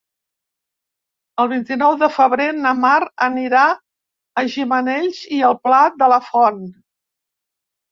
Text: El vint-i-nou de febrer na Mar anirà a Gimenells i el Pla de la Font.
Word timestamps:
El 1.43 1.49
vint-i-nou 1.51 1.97
de 2.03 2.09
febrer 2.13 2.47
na 2.63 2.71
Mar 2.79 2.95
anirà 3.27 3.67
a 4.43 4.47
Gimenells 4.57 5.23
i 5.39 5.45
el 5.53 5.57
Pla 5.69 5.85
de 6.03 6.11
la 6.17 6.21
Font. 6.33 6.61